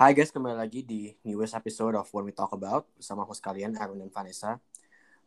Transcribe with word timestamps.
Hai 0.00 0.16
guys, 0.16 0.32
kembali 0.32 0.56
lagi 0.56 0.80
di 0.80 1.12
newest 1.28 1.52
episode 1.52 1.92
of 1.92 2.08
When 2.08 2.24
We 2.24 2.32
Talk 2.32 2.56
About 2.56 2.88
bersama 2.96 3.20
host 3.28 3.44
kalian 3.44 3.76
Aaron 3.76 4.00
dan 4.00 4.08
Vanessa. 4.08 4.56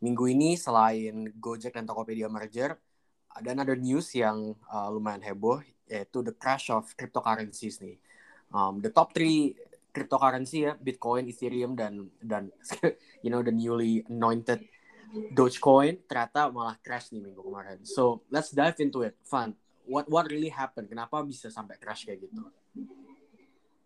Minggu 0.02 0.26
ini 0.34 0.58
selain 0.58 1.30
Gojek 1.38 1.78
dan 1.78 1.86
Tokopedia 1.86 2.26
merger, 2.26 2.82
ada 3.30 3.50
another 3.54 3.78
news 3.78 4.10
yang 4.18 4.58
uh, 4.74 4.90
lumayan 4.90 5.22
heboh 5.22 5.62
yaitu 5.86 6.26
the 6.26 6.34
crash 6.34 6.74
of 6.74 6.90
cryptocurrencies 6.98 7.86
nih. 7.86 8.02
Um, 8.50 8.82
the 8.82 8.90
top 8.90 9.14
three 9.14 9.54
cryptocurrency 9.94 10.66
ya, 10.66 10.74
Bitcoin, 10.74 11.30
Ethereum 11.30 11.78
dan 11.78 12.10
dan 12.18 12.50
you 13.22 13.30
know 13.30 13.46
the 13.46 13.54
newly 13.54 14.02
anointed 14.10 14.66
Dogecoin 15.38 16.02
ternyata 16.10 16.50
malah 16.50 16.82
crash 16.82 17.14
nih 17.14 17.22
minggu 17.22 17.46
kemarin. 17.46 17.86
So 17.86 18.26
let's 18.34 18.50
dive 18.50 18.82
into 18.82 19.06
it. 19.06 19.22
Fun. 19.22 19.54
What 19.86 20.10
what 20.10 20.26
really 20.34 20.50
happened? 20.50 20.90
Kenapa 20.90 21.22
bisa 21.22 21.54
sampai 21.54 21.78
crash 21.78 22.10
kayak 22.10 22.26
gitu? 22.26 22.42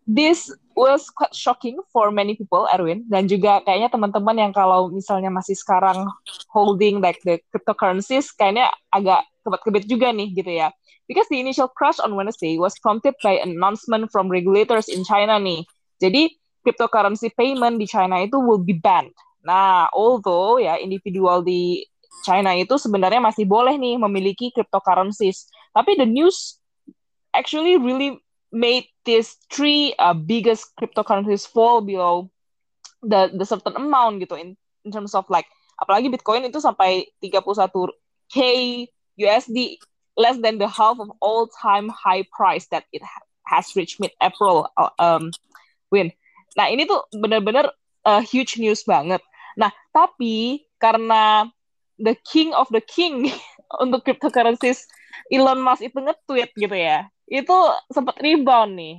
This 0.08 0.48
was 0.72 1.12
quite 1.12 1.36
shocking 1.36 1.76
for 1.92 2.08
many 2.08 2.32
people, 2.32 2.64
Erwin. 2.72 3.04
Dan 3.12 3.28
juga 3.28 3.60
kayaknya 3.60 3.92
teman-teman 3.92 4.36
yang 4.40 4.52
kalau 4.56 4.88
misalnya 4.88 5.28
masih 5.28 5.52
sekarang 5.52 6.08
holding 6.48 7.04
like 7.04 7.20
the 7.28 7.36
cryptocurrencies, 7.52 8.32
kayaknya 8.32 8.72
agak 8.88 9.28
kebet-kebet 9.44 9.84
juga 9.84 10.08
nih 10.10 10.32
gitu 10.32 10.48
ya. 10.48 10.72
Because 11.04 11.28
the 11.28 11.36
initial 11.36 11.68
crash 11.68 12.00
on 12.00 12.16
Wednesday 12.16 12.56
was 12.56 12.76
prompted 12.80 13.12
by 13.20 13.36
an 13.36 13.60
announcement 13.60 14.08
from 14.08 14.32
regulators 14.32 14.88
in 14.88 15.04
China 15.04 15.36
nih. 15.36 15.68
Jadi 16.00 16.32
cryptocurrency 16.64 17.28
payment 17.36 17.76
di 17.76 17.84
China 17.84 18.24
itu 18.24 18.40
will 18.40 18.60
be 18.60 18.76
banned. 18.76 19.12
Nah, 19.44 19.92
although 19.92 20.56
ya 20.56 20.80
individual 20.80 21.44
di 21.44 21.84
China 22.24 22.52
itu 22.56 22.76
sebenarnya 22.76 23.20
masih 23.22 23.44
boleh 23.48 23.76
nih 23.76 23.96
memiliki 23.96 24.52
cryptocurrencies. 24.52 25.48
Tapi 25.72 25.96
the 25.96 26.08
news 26.08 26.60
actually 27.32 27.80
really 27.80 28.20
made 28.52 28.88
these 29.04 29.36
three 29.52 29.94
uh, 29.98 30.14
biggest 30.14 30.72
cryptocurrencies 30.80 31.46
fall 31.46 31.80
below 31.80 32.30
the 33.02 33.30
the 33.36 33.46
certain 33.46 33.76
amount 33.76 34.18
gitu 34.24 34.34
in 34.34 34.56
in 34.82 34.90
terms 34.90 35.14
of 35.14 35.28
like 35.30 35.46
apalagi 35.78 36.10
Bitcoin 36.10 36.48
itu 36.48 36.58
sampai 36.58 37.06
31 37.22 37.92
k 38.32 38.36
USD 39.18 39.78
less 40.18 40.36
than 40.42 40.58
the 40.58 40.66
half 40.66 40.98
of 40.98 41.08
all 41.22 41.46
time 41.62 41.86
high 41.92 42.26
price 42.34 42.66
that 42.74 42.84
it 42.90 43.04
ha 43.04 43.20
has 43.48 43.72
reached 43.72 43.96
mid 43.96 44.12
April 44.20 44.68
uh, 44.76 44.92
um 45.00 45.32
win. 45.88 46.12
Nah, 46.52 46.68
ini 46.68 46.84
tuh 46.84 47.00
benar-benar 47.16 47.72
uh, 48.04 48.20
huge 48.20 48.60
news 48.60 48.84
banget. 48.84 49.24
Nah, 49.56 49.72
tapi 49.96 50.68
karena 50.76 51.48
the 51.96 52.12
king 52.28 52.52
of 52.52 52.68
the 52.68 52.84
king 52.84 53.32
untuk 53.82 54.04
cryptocurrencies 54.04 54.84
Elon 55.32 55.60
Musk 55.64 55.84
itu 55.84 55.98
nge-tweet 55.98 56.50
gitu 56.56 56.76
ya 56.76 57.08
itu 57.28 57.56
sempat 57.92 58.16
rebound 58.24 58.74
nih. 58.74 58.96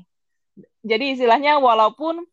Jadi 0.85 1.17
istilahnya 1.17 1.59
walaupun 1.59 2.23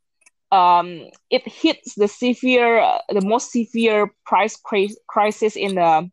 um, 0.53 0.89
it 1.33 1.43
hits 1.49 1.97
the 1.97 2.07
severe, 2.07 2.85
the 3.11 3.25
most 3.25 3.51
severe 3.51 4.13
price 4.25 4.55
crisis 5.09 5.57
in 5.57 5.75
the 5.75 6.07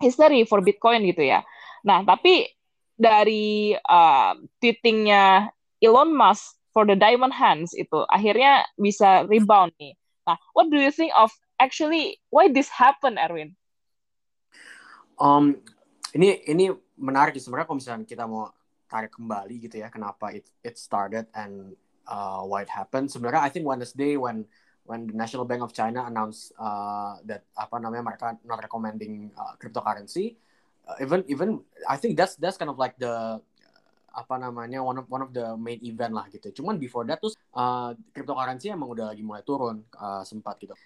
history 0.00 0.46
for 0.46 0.62
Bitcoin 0.64 1.04
gitu 1.04 1.26
ya. 1.28 1.44
Nah, 1.84 2.06
tapi 2.06 2.48
dari 2.94 3.74
uh, 3.74 4.32
tweetingnya 4.62 5.50
Elon 5.82 6.14
Musk 6.14 6.56
for 6.72 6.86
the 6.86 6.96
diamond 6.96 7.34
hands 7.34 7.74
itu 7.76 8.06
akhirnya 8.08 8.64
bisa 8.78 9.26
rebound 9.28 9.74
nih. 9.76 9.94
Nah, 10.24 10.40
what 10.56 10.72
do 10.72 10.80
you 10.80 10.88
think 10.88 11.12
of 11.12 11.28
actually 11.60 12.16
why 12.32 12.48
this 12.48 12.72
happen, 12.72 13.20
Erwin? 13.20 13.52
Um, 15.20 15.60
ini 16.16 16.42
ini 16.48 16.74
menarik 16.98 17.36
sebenarnya 17.38 17.66
kalau 17.68 17.78
misalnya 17.78 18.06
kita 18.08 18.24
mau 18.26 18.50
tarik 18.94 19.18
kembali 19.18 19.66
gitu 19.66 19.82
ya 19.82 19.90
kenapa 19.90 20.30
it 20.30 20.46
it 20.62 20.78
started 20.78 21.26
and 21.34 21.74
uh, 22.06 22.46
why 22.46 22.62
it 22.62 22.70
happened. 22.70 23.10
Sebenarnya 23.10 23.42
I 23.42 23.50
think 23.50 23.66
Wednesday 23.66 24.14
when 24.14 24.46
when 24.86 25.10
the 25.10 25.16
National 25.16 25.42
Bank 25.42 25.66
of 25.66 25.74
China 25.74 26.06
announced 26.06 26.54
uh, 26.60 27.18
that 27.26 27.42
apa 27.58 27.82
namanya 27.82 28.06
mereka 28.06 28.38
not 28.46 28.62
recommending 28.62 29.34
uh, 29.34 29.58
cryptocurrency, 29.58 30.38
uh, 30.86 30.94
even 31.02 31.26
even 31.26 31.48
I 31.90 31.98
think 31.98 32.14
that's 32.14 32.38
that's 32.38 32.54
kind 32.54 32.70
of 32.70 32.78
like 32.78 32.94
the 33.02 33.42
apa 34.14 34.34
namanya 34.38 34.78
one 34.78 35.02
of 35.02 35.10
one 35.10 35.26
of 35.26 35.34
the 35.34 35.58
main 35.58 35.82
event 35.82 36.14
lah 36.14 36.30
gitu. 36.30 36.62
Cuman 36.62 36.78
before 36.78 37.02
that 37.10 37.18
tuh 37.18 37.34
uh, 37.58 37.98
cryptocurrency 38.14 38.70
emang 38.70 38.94
udah 38.94 39.10
lagi 39.10 39.26
mulai 39.26 39.42
turun 39.42 39.82
uh, 39.98 40.22
sempat 40.22 40.60
gitu. 40.62 40.76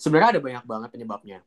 Sebenarnya 0.00 0.38
ada 0.38 0.40
banyak 0.40 0.64
banget 0.64 0.88
penyebabnya. 0.88 1.38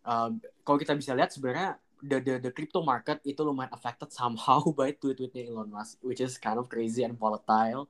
Uh, 0.00 0.32
kalau 0.64 0.80
kita 0.80 0.96
bisa 0.96 1.12
lihat 1.12 1.28
sebenarnya 1.28 1.76
the 2.02 2.18
the 2.20 2.34
the 2.40 2.52
crypto 2.52 2.80
market 2.80 3.20
itu 3.28 3.40
lumayan 3.44 3.72
affected 3.72 4.10
somehow 4.12 4.60
by 4.78 4.92
tweet-tweetnya 4.96 5.48
Elon 5.48 5.70
Musk, 5.70 6.00
which 6.00 6.20
is 6.20 6.40
kind 6.40 6.56
of 6.56 6.68
crazy 6.68 7.04
and 7.04 7.16
volatile. 7.16 7.88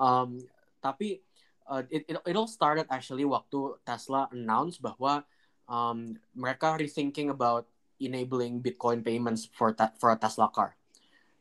Um, 0.00 0.40
tapi 0.80 1.20
uh, 1.68 1.84
it, 1.92 2.08
it 2.08 2.16
it 2.16 2.34
all 2.36 2.48
started 2.48 2.88
actually 2.88 3.28
waktu 3.28 3.76
Tesla 3.84 4.28
announce 4.32 4.80
bahwa 4.80 5.22
um, 5.68 6.16
mereka 6.34 6.76
rethinking 6.80 7.30
about 7.30 7.68
enabling 8.02 8.58
Bitcoin 8.64 9.04
payments 9.04 9.46
for 9.46 9.76
for 10.00 10.10
a 10.10 10.18
Tesla 10.18 10.50
car, 10.50 10.74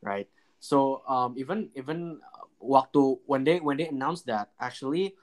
right? 0.04 0.28
So 0.62 1.02
um, 1.10 1.34
even 1.40 1.74
even 1.74 2.22
waktu 2.62 3.18
when 3.26 3.42
they 3.48 3.58
when 3.58 3.80
they 3.80 3.90
announced 3.90 4.30
that 4.30 4.54
actually 4.62 5.18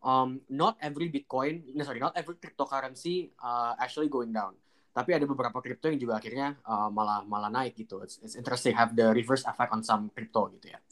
um, 0.00 0.40
not 0.48 0.78
every 0.80 1.10
Bitcoin, 1.10 1.66
no, 1.74 1.82
sorry, 1.84 2.00
not 2.00 2.16
every 2.16 2.38
cryptocurrency 2.38 3.34
uh, 3.42 3.74
actually 3.76 4.08
going 4.08 4.32
down 4.32 4.56
tapi 4.98 5.14
ada 5.14 5.30
beberapa 5.30 5.62
kripto 5.62 5.86
yang 5.86 6.02
juga 6.02 6.18
akhirnya 6.18 6.58
uh, 6.66 6.90
malah 6.90 7.22
malah 7.22 7.46
naik 7.46 7.78
gitu. 7.78 8.02
It's, 8.02 8.18
it's 8.18 8.34
interesting 8.34 8.74
have 8.74 8.98
the 8.98 9.14
reverse 9.14 9.46
effect 9.46 9.70
on 9.70 9.86
some 9.86 10.10
crypto 10.10 10.50
gitu 10.58 10.74
ya. 10.74 10.82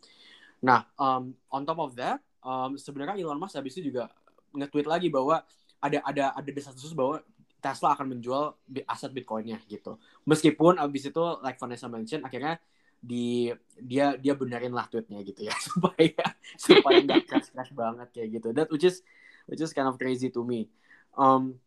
Nah, 0.63 0.87
um, 0.95 1.35
on 1.51 1.67
top 1.67 1.83
of 1.83 1.99
that, 1.99 2.23
um, 2.47 2.79
sebenarnya 2.79 3.19
Elon 3.19 3.43
Musk 3.43 3.59
habis 3.59 3.75
itu 3.75 3.91
juga 3.91 4.15
nge-tweet 4.55 4.87
lagi 4.87 5.11
bahwa 5.11 5.43
ada 5.83 5.99
ada 6.07 6.25
ada 6.39 6.51
desas-desus 6.55 6.95
bahwa 6.95 7.19
Tesla 7.59 7.99
akan 7.99 8.15
menjual 8.15 8.55
aset 8.87 9.11
Bitcoinnya 9.11 9.59
gitu. 9.67 9.99
Meskipun 10.23 10.79
abis 10.79 11.11
itu 11.11 11.25
like 11.43 11.59
Vanessa 11.59 11.91
mention 11.91 12.23
akhirnya 12.23 12.63
di 13.03 13.51
dia 13.77 14.15
dia 14.17 14.39
benerin 14.39 14.73
lah 14.73 14.89
tweetnya 14.89 15.21
gitu 15.21 15.47
ya 15.47 15.55
supaya 15.67 16.23
supaya 16.57 17.03
nggak 17.05 17.29
crash 17.29 17.51
crash 17.51 17.73
banget 17.75 18.09
kayak 18.15 18.29
gitu. 18.39 18.49
That 18.55 18.71
which 18.71 18.87
is 18.87 19.03
which 19.51 19.59
is 19.59 19.75
kind 19.75 19.91
of 19.91 19.99
crazy 19.99 20.31
to 20.31 20.47
me. 20.47 20.71
Um, 21.19 21.59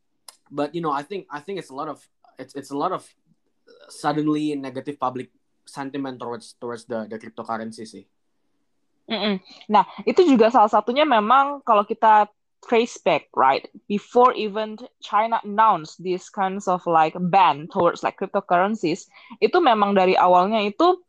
but 0.47 0.71
you 0.71 0.81
know 0.81 0.95
I 0.95 1.03
think 1.03 1.27
I 1.27 1.43
think 1.43 1.59
it's 1.59 1.69
a 1.69 1.77
lot 1.77 1.91
of 1.91 1.99
it's 2.39 2.55
it's 2.55 2.71
a 2.71 2.77
lot 2.79 2.95
of 2.95 3.03
suddenly 3.91 4.55
negative 4.55 4.97
public 4.97 5.29
sentiment 5.67 6.17
towards 6.17 6.55
towards 6.57 6.87
the 6.87 7.05
the 7.11 7.19
cryptocurrency 7.19 7.85
sih. 7.85 8.05
Mm-mm. 9.09 9.41
Nah, 9.67 9.85
itu 10.05 10.21
juga 10.23 10.53
salah 10.53 10.69
satunya 10.69 11.03
memang 11.03 11.65
kalau 11.65 11.81
kita 11.83 12.29
trace 12.61 13.01
back, 13.01 13.25
right? 13.33 13.65
Before 13.89 14.35
even 14.37 14.77
China 15.01 15.41
announced 15.41 15.97
these 15.97 16.29
kinds 16.29 16.69
of 16.69 16.85
like 16.85 17.17
ban 17.17 17.65
towards 17.73 18.05
like 18.05 18.21
cryptocurrencies, 18.21 19.09
itu 19.41 19.57
memang 19.57 19.97
dari 19.97 20.13
awalnya 20.13 20.61
itu 20.61 21.01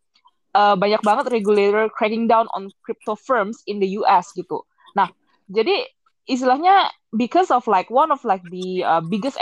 uh, 0.57 0.75
banyak 0.81 1.03
banget 1.05 1.29
regulator 1.29 1.93
cracking 1.93 2.25
down 2.25 2.49
on 2.57 2.73
crypto 2.81 3.15
firms 3.15 3.61
in 3.69 3.79
the 3.85 4.01
US 4.01 4.33
gitu. 4.33 4.65
Nah, 4.97 5.13
jadi 5.53 5.85
istilahnya 6.25 6.89
because 7.13 7.51
of 7.53 7.67
like 7.67 7.91
one 7.91 8.09
of 8.15 8.23
like 8.25 8.43
the 8.49 8.81
uh, 8.87 9.03
biggest 9.03 9.37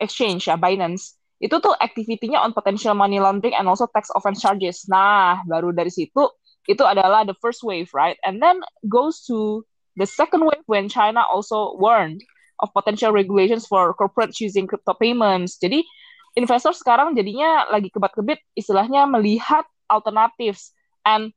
exchange 0.00 0.46
ya 0.46 0.54
Binance 0.54 1.17
itu 1.38 1.54
tuh 1.62 1.74
activity-nya 1.78 2.42
on 2.42 2.50
potential 2.50 2.98
money 2.98 3.22
laundering 3.22 3.54
and 3.54 3.70
also 3.70 3.86
tax 3.94 4.10
offense 4.14 4.42
charges. 4.42 4.86
Nah, 4.90 5.42
baru 5.46 5.70
dari 5.70 5.90
situ 5.90 6.26
itu 6.66 6.82
adalah 6.84 7.22
the 7.22 7.34
first 7.38 7.62
wave, 7.62 7.88
right? 7.94 8.18
And 8.26 8.42
then 8.42 8.60
goes 8.90 9.22
to 9.30 9.62
the 9.94 10.04
second 10.04 10.44
wave 10.44 10.66
when 10.66 10.90
China 10.90 11.22
also 11.24 11.78
warned 11.78 12.20
of 12.58 12.74
potential 12.74 13.14
regulations 13.14 13.70
for 13.70 13.94
corporate 13.94 14.34
using 14.42 14.66
crypto 14.66 14.98
payments. 14.98 15.56
Jadi 15.62 15.86
investor 16.34 16.74
sekarang 16.74 17.14
jadinya 17.14 17.70
lagi 17.70 17.88
kebat-kebit 17.94 18.42
istilahnya 18.58 19.06
melihat 19.06 19.64
alternatives 19.88 20.74
and 21.06 21.30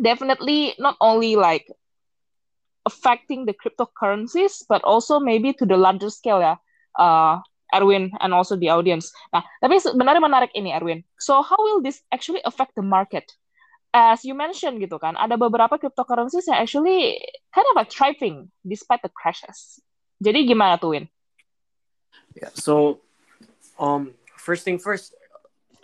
definitely 0.00 0.72
not 0.80 0.96
only 0.98 1.36
like 1.36 1.68
affecting 2.88 3.44
the 3.44 3.54
cryptocurrencies 3.54 4.64
but 4.66 4.80
also 4.82 5.20
maybe 5.20 5.52
to 5.52 5.68
the 5.68 5.76
larger 5.76 6.10
scale 6.10 6.40
ya. 6.40 6.56
Uh, 6.96 7.38
Erwin 7.72 8.12
and 8.20 8.34
also 8.34 8.58
the 8.58 8.68
audience. 8.68 9.08
Nah, 9.32 9.46
tapi 9.62 9.80
sebenarnya 9.80 10.20
menarik 10.20 10.52
ini 10.52 10.74
Erwin. 10.74 11.00
So 11.16 11.40
how 11.40 11.56
will 11.56 11.80
this 11.80 12.02
actually 12.12 12.44
affect 12.44 12.76
the 12.76 12.84
market? 12.84 13.30
As 13.94 14.26
you 14.26 14.34
mentioned 14.34 14.82
gitu 14.82 14.98
kan, 14.98 15.14
ada 15.14 15.38
beberapa 15.38 15.78
cryptocurrencies 15.78 16.50
yang 16.50 16.58
actually 16.58 17.22
kind 17.54 17.66
of 17.70 17.78
like 17.78 17.94
thriving 17.94 18.50
despite 18.66 18.98
the 19.06 19.12
crashes. 19.14 19.78
Jadi 20.18 20.50
gimana 20.50 20.82
tuh 20.82 20.98
Win? 20.98 21.06
Yeah, 22.34 22.50
so 22.58 22.98
um 23.78 24.18
first 24.34 24.66
thing 24.66 24.82
first, 24.82 25.14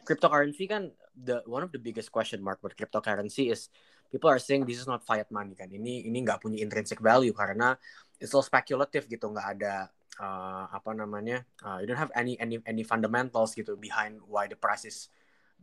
cryptocurrency 0.03 0.67
kan 0.67 0.91
the 1.15 1.47
one 1.47 1.63
of 1.63 1.71
the 1.71 1.79
biggest 1.79 2.11
question 2.11 2.43
mark 2.43 2.59
with 2.67 2.75
cryptocurrency 2.75 3.55
is 3.55 3.71
people 4.11 4.27
are 4.27 4.43
saying 4.43 4.67
this 4.67 4.83
is 4.83 4.91
not 4.91 5.07
fiat 5.07 5.31
money 5.31 5.55
kan. 5.55 5.71
Ini 5.71 6.11
ini 6.11 6.19
nggak 6.27 6.43
punya 6.43 6.59
intrinsic 6.59 6.99
value 6.99 7.31
karena 7.31 7.79
it's 8.19 8.35
all 8.35 8.43
speculative 8.43 9.07
gitu, 9.07 9.31
nggak 9.31 9.49
ada 9.55 9.87
uh, 10.21 10.69
apa 10.69 10.93
namanya 10.93 11.43
uh, 11.65 11.81
you 11.81 11.89
don't 11.89 11.99
have 11.99 12.13
any 12.13 12.37
any 12.37 12.61
any 12.69 12.85
fundamentals 12.85 13.57
gitu 13.57 13.75
behind 13.81 14.21
why 14.29 14.45
the 14.45 14.59
price 14.59 14.85
is 14.85 15.09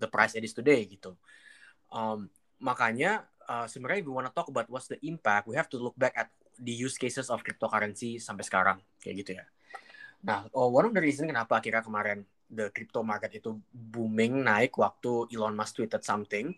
the 0.02 0.10
price 0.10 0.34
it 0.34 0.42
is 0.42 0.58
today 0.58 0.84
gitu 0.90 1.14
um, 1.94 2.26
makanya 2.58 3.30
uh, 3.46 3.70
sebenarnya 3.70 4.02
we 4.02 4.12
wanna 4.12 4.34
talk 4.34 4.50
about 4.50 4.66
what's 4.74 4.90
the 4.90 4.98
impact 5.06 5.46
we 5.46 5.54
have 5.54 5.70
to 5.70 5.78
look 5.78 5.94
back 5.94 6.18
at 6.18 6.34
the 6.58 6.74
use 6.74 6.98
cases 6.98 7.30
of 7.30 7.46
cryptocurrency 7.46 8.18
sampai 8.18 8.44
sekarang 8.46 8.78
kayak 9.02 9.16
gitu 9.24 9.32
ya. 9.38 9.46
Nah, 10.26 10.50
oh, 10.58 10.74
one 10.74 10.90
of 10.90 10.94
the 10.98 11.02
reason 11.02 11.30
kenapa 11.30 11.62
akhirnya 11.62 11.86
kemarin 11.86 12.26
the 12.50 12.74
crypto 12.74 13.06
market 13.06 13.38
itu 13.38 13.54
booming 13.70 14.42
naik 14.42 14.74
waktu 14.76 15.30
Elon 15.30 15.54
Musk 15.54 15.78
tweeted 15.78 16.02
something 16.02 16.58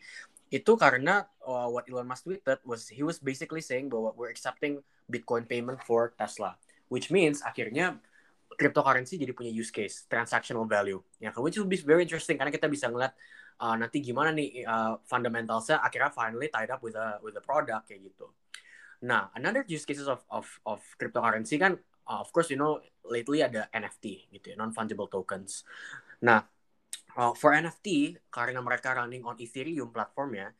itu 0.50 0.72
karena 0.80 1.28
uh, 1.46 1.68
what 1.70 1.86
Elon 1.86 2.08
Musk 2.08 2.26
tweeted 2.26 2.58
was 2.64 2.88
he 2.90 3.04
was 3.04 3.20
basically 3.20 3.62
saying 3.62 3.92
bahwa 3.92 4.16
we're 4.16 4.32
accepting 4.32 4.82
Bitcoin 5.10 5.46
payment 5.46 5.82
for 5.84 6.16
Tesla, 6.16 6.56
which 6.90 7.14
means 7.14 7.40
akhirnya 7.46 7.98
cryptocurrency 8.60 9.16
jadi 9.16 9.32
punya 9.32 9.54
use 9.54 9.72
case 9.72 10.04
transactional 10.10 10.68
value, 10.68 11.00
ya 11.22 11.32
which 11.40 11.56
will 11.56 11.70
be 11.70 11.80
very 11.80 12.04
interesting 12.04 12.36
karena 12.36 12.52
kita 12.52 12.68
bisa 12.68 12.92
ngeliat 12.92 13.16
uh, 13.64 13.76
nanti 13.80 14.04
gimana 14.04 14.36
nih 14.36 14.68
uh, 14.68 15.00
fundamentalsnya 15.08 15.80
akhirnya 15.80 16.12
finally 16.12 16.52
tied 16.52 16.68
up 16.68 16.84
with 16.84 17.00
a 17.00 17.22
with 17.24 17.38
a 17.40 17.44
product 17.44 17.88
kayak 17.88 18.12
gitu. 18.12 18.28
Nah, 19.08 19.32
another 19.40 19.64
use 19.64 19.88
cases 19.88 20.12
of 20.12 20.20
of 20.28 20.44
of 20.68 20.84
cryptocurrency 21.00 21.56
kan 21.56 21.80
uh, 22.10 22.20
of 22.20 22.34
course 22.36 22.52
you 22.52 22.60
know 22.60 22.84
lately 23.08 23.40
ada 23.40 23.72
NFT 23.72 24.28
gitu 24.34 24.52
ya, 24.52 24.56
non 24.60 24.76
fungible 24.76 25.08
tokens. 25.08 25.64
Nah, 26.20 26.44
uh, 27.16 27.32
for 27.32 27.56
NFT 27.56 28.20
karena 28.28 28.60
mereka 28.60 28.98
running 28.98 29.24
on 29.24 29.40
Ethereum 29.40 29.94
platformnya, 29.96 30.52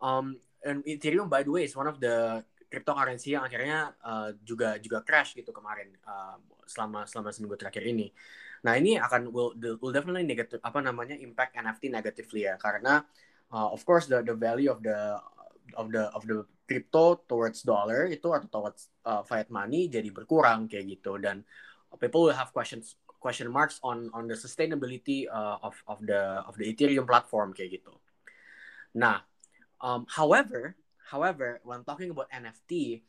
um, 0.00 0.40
and 0.64 0.80
Ethereum 0.88 1.28
by 1.28 1.44
the 1.44 1.52
way 1.52 1.68
is 1.68 1.76
one 1.76 1.90
of 1.90 2.00
the 2.00 2.40
cryptocurrency 2.72 3.36
yang 3.36 3.44
akhirnya 3.44 3.92
uh, 4.00 4.32
juga 4.40 4.80
juga 4.80 5.04
crash 5.04 5.36
gitu 5.36 5.52
kemarin 5.52 5.92
uh, 6.08 6.40
selama 6.64 7.04
selama 7.04 7.28
seminggu 7.28 7.60
terakhir 7.60 7.84
ini. 7.84 8.08
Nah 8.64 8.80
ini 8.80 8.96
akan 8.96 9.28
will 9.28 9.52
will 9.52 9.92
definitely 9.92 10.24
negative 10.24 10.64
apa 10.64 10.80
namanya 10.80 11.12
impact 11.20 11.52
NFT 11.60 11.92
negatively 11.92 12.48
ya 12.48 12.56
karena 12.56 13.04
uh, 13.52 13.68
of 13.68 13.84
course 13.84 14.08
the 14.08 14.24
the 14.24 14.32
value 14.32 14.72
of 14.72 14.80
the 14.80 15.20
of 15.76 15.92
the 15.92 16.08
of 16.16 16.24
the 16.24 16.48
crypto 16.64 17.20
towards 17.28 17.60
dollar 17.60 18.08
itu 18.08 18.32
atau 18.32 18.48
towards 18.48 18.88
uh, 19.04 19.20
fiat 19.20 19.52
money 19.52 19.92
jadi 19.92 20.08
berkurang 20.08 20.64
kayak 20.64 20.96
gitu 20.96 21.20
dan 21.20 21.44
people 22.00 22.24
will 22.24 22.32
have 22.32 22.48
questions 22.56 22.96
question 23.22 23.46
marks 23.52 23.78
on 23.86 24.10
on 24.10 24.26
the 24.26 24.34
sustainability 24.34 25.30
uh, 25.30 25.62
of 25.62 25.78
of 25.86 26.02
the 26.02 26.42
of 26.48 26.58
the 26.58 26.66
Ethereum 26.66 27.06
platform 27.06 27.54
kayak 27.54 27.78
gitu. 27.78 27.94
Nah, 28.98 29.22
um, 29.78 30.02
however, 30.10 30.74
however, 31.12 31.60
when 31.68 31.84
talking 31.84 32.08
about 32.08 32.32
NFT, 32.32 33.04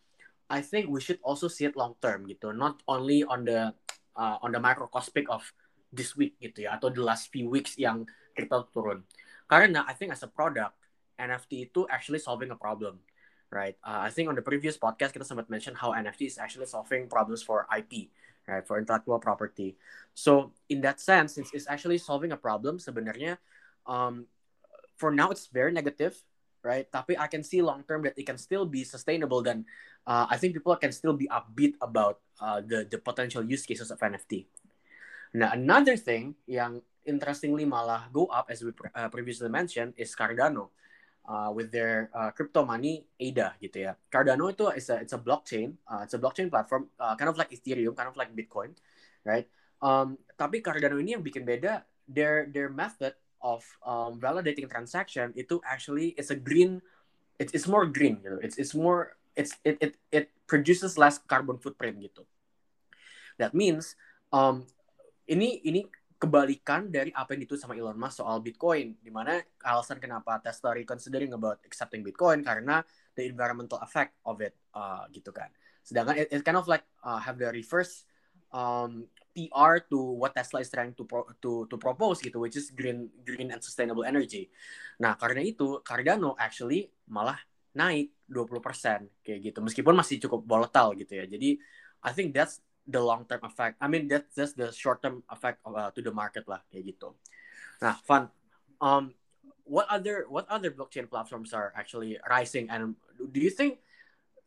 I 0.52 0.60
think 0.60 0.92
we 0.92 1.00
should 1.00 1.24
also 1.24 1.48
see 1.48 1.64
it 1.64 1.80
long 1.80 1.96
term 2.04 2.28
gitu, 2.28 2.52
not 2.52 2.84
only 2.84 3.24
on 3.24 3.48
the 3.48 3.72
uh, 4.20 4.38
on 4.44 4.52
the 4.52 4.60
microcosmic 4.60 5.32
of 5.32 5.48
this 5.88 6.20
week 6.20 6.36
gitu 6.44 6.68
ya 6.68 6.76
atau 6.76 6.92
the 6.92 7.00
last 7.00 7.32
few 7.32 7.48
weeks 7.48 7.80
yang 7.80 8.04
crypto 8.36 8.68
turun. 8.76 9.08
Karena 9.48 9.88
I 9.88 9.96
think 9.96 10.12
as 10.12 10.22
a 10.28 10.30
product 10.30 10.76
NFT 11.16 11.72
itu 11.72 11.88
actually 11.88 12.20
solving 12.20 12.52
a 12.52 12.60
problem 12.60 13.00
right? 13.54 13.78
Uh, 13.86 14.02
I 14.02 14.10
think 14.10 14.28
on 14.28 14.36
the 14.36 14.42
previous 14.42 14.76
podcast 14.76 15.14
kita 15.14 15.24
sempat 15.24 15.48
mention 15.48 15.78
how 15.78 15.94
NFT 15.94 16.26
is 16.26 16.42
actually 16.42 16.66
solving 16.66 17.06
problems 17.06 17.46
for 17.46 17.70
IP, 17.70 18.10
right? 18.50 18.66
For 18.66 18.82
intellectual 18.82 19.22
property. 19.22 19.78
So 20.18 20.52
in 20.68 20.82
that 20.82 20.98
sense, 20.98 21.38
since 21.38 21.54
it's 21.54 21.70
actually 21.70 22.02
solving 22.02 22.34
a 22.34 22.40
problem, 22.42 22.82
sebenarnya 22.82 23.38
um, 23.86 24.26
for 24.98 25.14
now 25.14 25.30
it's 25.30 25.48
very 25.54 25.70
negative, 25.70 26.18
right? 26.63 26.88
Tapi 26.88 27.19
I 27.19 27.27
can 27.27 27.44
see 27.44 27.62
long 27.62 27.83
term 27.83 28.07
that 28.07 28.15
it 28.18 28.25
can 28.25 28.39
still 28.39 28.65
be 28.65 28.88
sustainable. 28.88 29.44
Then 29.44 29.68
uh, 30.07 30.25
I 30.31 30.39
think 30.39 30.56
people 30.56 30.74
can 30.80 30.95
still 30.95 31.13
be 31.13 31.27
upbeat 31.27 31.75
about 31.83 32.24
uh, 32.39 32.63
the 32.63 32.88
the 32.88 32.98
potential 32.98 33.44
use 33.44 33.68
cases 33.68 33.92
of 33.92 34.00
NFT. 34.00 34.48
Now 35.36 35.51
another 35.51 36.00
thing 36.00 36.39
yang 36.48 36.81
interestingly 37.04 37.68
malah 37.68 38.07
go 38.10 38.31
up 38.31 38.48
as 38.48 38.63
we 38.63 38.71
uh, 38.95 39.12
previously 39.12 39.51
mentioned 39.51 39.94
is 40.00 40.15
Cardano 40.15 40.71
uh, 41.27 41.51
with 41.51 41.71
their 41.71 42.10
uh, 42.15 42.31
crypto 42.31 42.63
money 42.63 43.04
ADA 43.19 43.56
gitu 43.60 43.92
ya. 43.92 43.94
Cardano 44.07 44.48
itu 44.51 44.68
is 44.75 44.88
a 44.88 45.04
it's 45.04 45.15
a 45.15 45.21
blockchain, 45.21 45.75
uh, 45.88 46.07
it's 46.07 46.15
a 46.15 46.21
blockchain 46.21 46.48
platform, 46.48 46.88
uh, 47.00 47.15
kind 47.19 47.27
of 47.27 47.36
like 47.36 47.51
Ethereum, 47.51 47.95
kind 47.95 48.07
of 48.07 48.15
like 48.15 48.31
Bitcoin, 48.31 48.75
right? 49.27 49.48
Um, 49.83 50.15
tapi 50.39 50.63
Cardano 50.63 50.95
ini 51.00 51.15
yang 51.19 51.24
bikin 51.24 51.44
beda, 51.44 51.83
their 52.07 52.48
their 52.51 52.71
method 52.71 53.15
of 53.44 53.62
um, 53.84 54.18
validating 54.18 54.72
transaction 54.72 55.36
itu 55.36 55.60
actually 55.68 56.16
it's 56.16 56.31
a 56.31 56.40
green, 56.40 56.80
it's 57.38 57.51
it's 57.51 57.68
more 57.68 57.84
green 57.86 58.24
gitu. 58.24 58.40
It's 58.40 58.56
it's 58.56 58.72
more 58.74 59.19
it's 59.36 59.54
it 59.68 59.75
it 59.84 59.94
it 60.10 60.25
produces 60.48 60.95
less 60.95 61.19
carbon 61.19 61.60
footprint 61.60 62.00
gitu. 62.00 62.24
That 63.38 63.51
means 63.51 64.00
um, 64.31 64.63
ini 65.28 65.60
ini 65.68 65.86
kebalikan 66.24 66.88
dari 66.88 67.12
apa 67.12 67.36
yang 67.36 67.44
ditulis 67.44 67.60
sama 67.60 67.75
Elon 67.75 68.00
Musk 68.00 68.24
soal 68.24 68.40
Bitcoin, 68.40 68.95
di 69.04 69.12
mana 69.12 69.44
alasan 69.60 70.00
kenapa 70.00 70.39
Tesla 70.39 70.72
reconsidering 70.72 71.36
about 71.36 71.60
accepting 71.68 72.00
Bitcoin 72.00 72.48
karena 72.48 72.80
the 73.19 73.28
environmental 73.28 73.75
effect 73.84 74.16
of 74.24 74.39
it, 74.39 74.56
uh, 74.72 75.04
gitu 75.12 75.36
kan. 75.36 75.51
Sedangkan 75.84 76.16
it, 76.16 76.31
it 76.31 76.42
kind 76.48 76.56
of 76.56 76.63
like 76.72 76.88
uh, 77.04 77.19
have 77.19 77.36
the 77.36 77.51
reverse 77.51 78.07
um, 78.56 79.12
PR 79.34 79.82
to 79.90 79.98
what 79.98 80.38
Tesla 80.38 80.62
is 80.62 80.70
trying 80.70 80.94
to 80.94 81.04
pro, 81.04 81.26
to 81.42 81.66
to 81.66 81.76
propose 81.76 82.22
gitu, 82.22 82.38
which 82.40 82.54
is 82.54 82.70
green 82.70 83.10
green 83.26 83.50
and 83.50 83.60
sustainable 83.60 84.06
energy. 84.06 84.54
Nah 85.02 85.18
karena 85.18 85.42
itu 85.42 85.82
Cardano 85.82 86.38
actually 86.38 86.94
malah 87.10 87.42
naik 87.74 88.14
20% 88.30 89.26
kayak 89.26 89.40
gitu, 89.50 89.60
meskipun 89.66 89.98
masih 89.98 90.22
cukup 90.22 90.46
volatile 90.46 90.94
gitu 90.94 91.18
ya. 91.18 91.26
Jadi 91.26 91.58
I 92.06 92.12
think 92.14 92.38
that's 92.38 92.62
the 92.86 93.02
long 93.02 93.26
term 93.26 93.42
effect. 93.44 93.82
I 93.82 93.90
mean 93.90 94.06
that's 94.06 94.30
just 94.38 94.54
the 94.54 94.70
short 94.70 95.02
term 95.02 95.26
effect 95.34 95.60
of, 95.66 95.74
uh, 95.74 95.90
to 95.90 96.00
the 96.00 96.14
market 96.14 96.46
lah 96.46 96.62
kayak 96.70 96.94
gitu. 96.94 97.18
Nah, 97.82 97.98
fun. 98.06 98.30
Um, 98.78 99.18
what 99.66 99.90
other 99.90 100.30
what 100.30 100.46
other 100.54 100.70
blockchain 100.70 101.10
platforms 101.10 101.56
are 101.56 101.74
actually 101.74 102.20
rising 102.28 102.68
and 102.68 103.00
do 103.32 103.40
you 103.40 103.50
think 103.50 103.80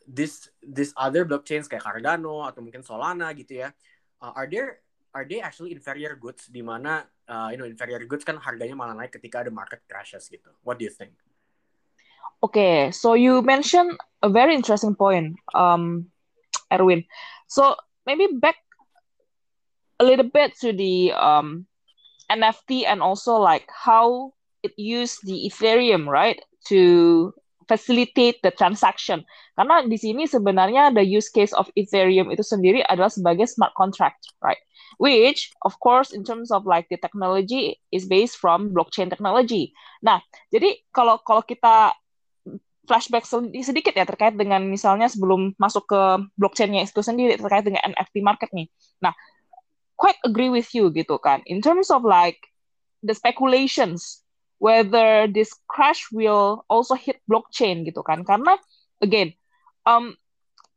this 0.06 0.49
this 0.62 0.94
other 0.94 1.27
blockchains 1.27 1.67
kayak 1.67 1.83
Cardano 1.83 2.47
atau 2.47 2.62
mungkin 2.62 2.87
Solana 2.87 3.35
gitu 3.35 3.59
ya, 3.67 3.75
uh, 4.22 4.32
are 4.34 4.48
there 4.48 4.80
are 5.16 5.24
they 5.24 5.40
actually 5.40 5.72
inferior 5.72 6.12
goods 6.16 6.46
di 6.52 6.60
mana 6.60 7.08
uh, 7.28 7.48
you 7.48 7.56
know 7.56 7.64
inferior 7.64 8.04
goods 8.04 8.24
kan 8.24 8.36
harganya 8.36 8.76
malah 8.76 8.92
naik 8.92 9.16
ketika 9.16 9.44
ada 9.44 9.52
market 9.52 9.80
crashes 9.88 10.28
gitu. 10.28 10.52
What 10.60 10.76
do 10.76 10.84
you 10.84 10.92
think? 10.92 11.16
Okay, 12.44 12.92
so 12.92 13.16
you 13.16 13.40
mentioned 13.40 13.96
a 14.20 14.28
very 14.28 14.52
interesting 14.52 14.92
point, 14.92 15.40
um, 15.56 16.12
Erwin. 16.68 17.08
So 17.48 17.80
maybe 18.04 18.28
back 18.36 18.60
a 19.98 20.04
little 20.04 20.28
bit 20.28 20.52
to 20.60 20.76
the 20.76 21.16
um, 21.16 21.64
NFT 22.28 22.84
and 22.84 23.00
also 23.00 23.40
like 23.40 23.64
how 23.72 24.36
it 24.62 24.76
used 24.76 25.24
the 25.24 25.48
Ethereum, 25.48 26.04
right, 26.04 26.36
to 26.68 27.32
facilitate 27.66 28.38
the 28.42 28.54
transaction. 28.54 29.26
Karena 29.58 29.82
di 29.82 29.98
sini 29.98 30.26
sebenarnya 30.26 30.94
the 30.94 31.02
use 31.02 31.30
case 31.30 31.50
of 31.54 31.66
Ethereum 31.74 32.30
itu 32.30 32.42
sendiri 32.42 32.82
adalah 32.86 33.10
sebagai 33.10 33.46
smart 33.50 33.75
contract, 33.75 34.30
right? 34.42 34.58
Which, 34.96 35.52
of 35.66 35.76
course, 35.82 36.14
in 36.14 36.25
terms 36.25 36.49
of 36.54 36.64
like 36.64 36.88
the 36.88 36.96
technology 36.96 37.76
is 37.92 38.08
based 38.08 38.40
from 38.40 38.73
blockchain 38.73 39.12
technology. 39.12 39.76
Nah, 40.00 40.23
jadi 40.49 40.80
kalau 40.94 41.20
kalau 41.20 41.44
kita 41.44 41.92
flashback 42.87 43.26
sedikit 43.26 43.92
ya 43.99 44.06
terkait 44.06 44.38
dengan 44.38 44.62
misalnya 44.62 45.11
sebelum 45.11 45.52
masuk 45.58 45.90
ke 45.90 46.00
blockchainnya 46.38 46.87
itu 46.87 47.02
sendiri 47.02 47.35
terkait 47.35 47.66
dengan 47.66 47.82
NFT 47.82 48.23
market 48.23 48.49
nih. 48.54 48.70
Nah, 49.02 49.12
quite 49.99 50.16
agree 50.23 50.49
with 50.49 50.70
you 50.70 50.88
gitu 50.94 51.18
kan. 51.18 51.42
In 51.50 51.58
terms 51.58 51.90
of 51.90 52.06
like 52.06 52.38
the 53.02 53.12
speculations 53.12 54.23
whether 54.58 55.28
this 55.28 55.52
crash 55.68 56.08
will 56.12 56.64
also 56.68 56.94
hit 56.94 57.20
blockchain 57.28 57.84
gitu 57.84 58.00
kan. 58.02 58.25
Karena 58.25 58.56
again, 59.04 59.36
um, 59.84 60.16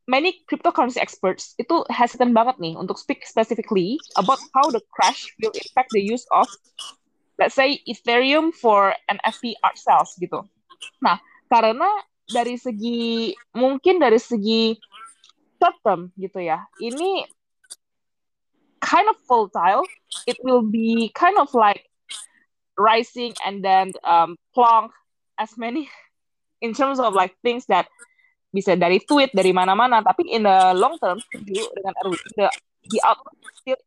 many 0.09 0.41
cryptocurrency 0.49 0.99
experts 0.99 1.55
itu 1.61 1.85
hesitant 1.89 2.33
banget 2.33 2.57
nih 2.59 2.75
untuk 2.75 2.97
speak 2.97 3.23
specifically 3.23 4.01
about 4.17 4.41
how 4.57 4.67
the 4.73 4.81
crash 4.93 5.29
will 5.39 5.53
impact 5.53 5.89
the 5.95 6.03
use 6.03 6.25
of 6.35 6.49
let's 7.39 7.55
say 7.55 7.79
Ethereum 7.87 8.51
for 8.51 8.91
NFT 9.07 9.55
art 9.63 9.79
sales 9.79 10.11
gitu. 10.19 10.43
Nah, 10.99 11.21
karena 11.47 11.87
dari 12.29 12.55
segi 12.61 13.33
mungkin 13.57 13.97
dari 13.97 14.21
segi 14.21 14.77
short 15.57 15.75
term 15.81 16.01
gitu 16.15 16.39
ya 16.39 16.61
ini 16.77 17.25
kind 18.79 19.09
of 19.11 19.17
volatile 19.27 19.83
it 20.29 20.37
will 20.45 20.63
be 20.63 21.11
kind 21.17 21.35
of 21.41 21.49
like 21.57 21.88
rising 22.79 23.35
and 23.45 23.59
then 23.59 23.91
um, 24.07 24.39
plonk 24.55 24.91
as 25.37 25.51
many 25.59 25.91
in 26.63 26.73
terms 26.73 26.99
of 26.99 27.13
like 27.13 27.35
things 27.43 27.67
that 27.67 27.91
bisa 28.49 28.73
dari 28.73 29.03
tweet 29.03 29.29
dari 29.35 29.53
mana-mana. 29.53 30.01
Tapi 30.01 30.31
in 30.31 30.47
the 30.47 30.73
long 30.73 30.97
term 30.97 31.21
dengan 31.35 31.93
Erwin. 32.01 32.23
The 32.39 32.47
the 32.89 32.99
outlook 33.05 33.37
still 33.61 33.81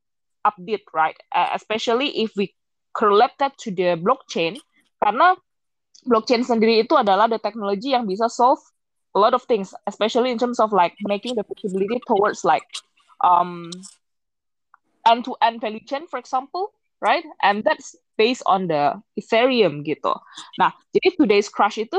update 0.46 0.86
right? 0.94 1.18
Uh, 1.34 1.50
especially 1.56 2.22
if 2.22 2.30
we 2.38 2.54
correlate 2.94 3.34
that 3.42 3.56
to 3.66 3.74
the 3.74 3.98
blockchain. 3.98 4.60
Karena 5.02 5.34
blockchain 6.06 6.46
sendiri 6.46 6.86
itu 6.86 6.94
adalah 6.94 7.26
the 7.26 7.42
technology 7.42 7.90
yang 7.90 8.06
bisa 8.06 8.30
solve 8.30 8.62
a 9.12 9.18
lot 9.18 9.34
of 9.34 9.42
things, 9.50 9.74
especially 9.90 10.30
in 10.30 10.38
terms 10.38 10.62
of 10.62 10.70
like 10.70 10.94
making 11.04 11.34
the 11.34 11.44
possibility 11.44 11.98
towards 12.06 12.46
like 12.46 12.64
um 13.20 13.70
end-to-end 15.02 15.60
value 15.60 15.82
chain, 15.82 16.06
for 16.06 16.18
example, 16.22 16.70
right? 17.02 17.26
And 17.42 17.66
that's 17.66 17.98
based 18.22 18.46
on 18.46 18.70
the 18.70 18.94
Ethereum 19.18 19.82
gitu. 19.82 20.14
Nah, 20.62 20.70
jadi 20.94 21.18
today's 21.18 21.50
crash 21.50 21.82
itu 21.82 21.98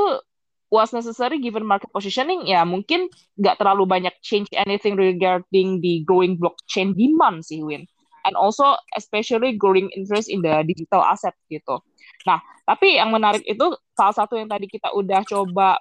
was 0.71 0.95
necessary 0.95 1.43
given 1.43 1.67
market 1.67 1.91
positioning 1.91 2.47
ya 2.47 2.63
mungkin 2.63 3.11
nggak 3.37 3.59
terlalu 3.61 3.85
banyak 3.85 4.15
change 4.25 4.47
anything 4.55 4.95
regarding 4.95 5.83
the 5.83 6.01
growing 6.07 6.39
blockchain 6.39 6.95
demand 6.97 7.45
sih 7.45 7.61
Win 7.61 7.85
and 8.25 8.33
also 8.39 8.73
especially 8.95 9.53
growing 9.53 9.91
interest 9.93 10.31
in 10.31 10.41
the 10.41 10.63
digital 10.63 11.03
asset 11.03 11.35
gitu. 11.51 11.83
Nah, 12.23 12.39
tapi 12.63 12.95
yang 12.97 13.11
menarik 13.11 13.43
itu 13.43 13.75
salah 13.93 14.15
satu 14.15 14.39
yang 14.39 14.47
tadi 14.47 14.65
kita 14.71 14.89
udah 14.95 15.21
coba 15.27 15.77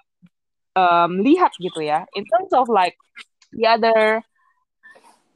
um, 0.74 1.22
lihat 1.22 1.54
gitu 1.62 1.80
ya, 1.80 2.04
in 2.18 2.26
terms 2.26 2.50
of 2.52 2.66
like 2.66 2.98
the 3.54 3.64
other 3.64 4.20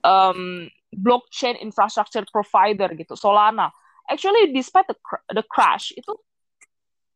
um, 0.03 0.67
blockchain 0.91 1.55
infrastructure 1.63 2.27
provider 2.29 2.91
gitu, 2.99 3.15
Solana. 3.15 3.71
Actually, 4.07 4.55
despite 4.55 4.87
the 4.87 4.97
the 5.35 5.43
crash 5.43 5.91
itu 5.99 6.15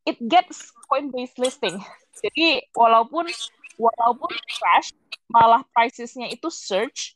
it 0.07 0.19
gets 0.27 0.75
Coinbase 0.91 1.39
listing. 1.39 1.79
Jadi 2.19 2.67
walaupun 2.75 3.31
walaupun 3.79 4.33
crash, 4.59 4.91
malah 5.31 5.63
pricesnya 5.71 6.27
itu 6.29 6.51
surge 6.51 7.15